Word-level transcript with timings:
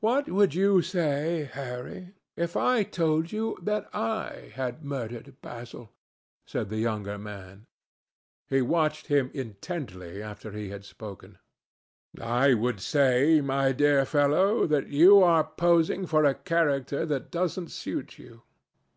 "What 0.00 0.28
would 0.28 0.52
you 0.52 0.82
say, 0.82 1.48
Harry, 1.52 2.16
if 2.34 2.56
I 2.56 2.82
told 2.82 3.30
you 3.30 3.56
that 3.62 3.88
I 3.94 4.50
had 4.56 4.82
murdered 4.84 5.36
Basil?" 5.40 5.92
said 6.44 6.70
the 6.70 6.78
younger 6.78 7.16
man. 7.18 7.66
He 8.48 8.62
watched 8.62 9.06
him 9.06 9.30
intently 9.32 10.20
after 10.20 10.50
he 10.50 10.70
had 10.70 10.84
spoken. 10.84 11.38
"I 12.20 12.52
would 12.52 12.80
say, 12.80 13.40
my 13.40 13.70
dear 13.70 14.04
fellow, 14.04 14.66
that 14.66 14.88
you 14.88 15.18
were 15.18 15.44
posing 15.56 16.04
for 16.04 16.24
a 16.24 16.34
character 16.34 17.06
that 17.06 17.30
doesn't 17.30 17.70
suit 17.70 18.18
you. 18.18 18.42